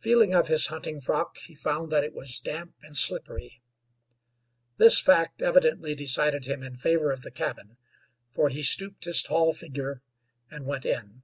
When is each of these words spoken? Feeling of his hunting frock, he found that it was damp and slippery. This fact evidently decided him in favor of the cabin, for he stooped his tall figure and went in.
Feeling 0.00 0.34
of 0.34 0.48
his 0.48 0.66
hunting 0.66 1.00
frock, 1.00 1.36
he 1.38 1.54
found 1.54 1.92
that 1.92 2.02
it 2.02 2.12
was 2.12 2.40
damp 2.40 2.74
and 2.82 2.96
slippery. 2.96 3.60
This 4.78 4.98
fact 5.00 5.40
evidently 5.40 5.94
decided 5.94 6.44
him 6.44 6.64
in 6.64 6.74
favor 6.74 7.12
of 7.12 7.22
the 7.22 7.30
cabin, 7.30 7.76
for 8.32 8.48
he 8.48 8.62
stooped 8.62 9.04
his 9.04 9.22
tall 9.22 9.52
figure 9.52 10.02
and 10.50 10.66
went 10.66 10.84
in. 10.84 11.22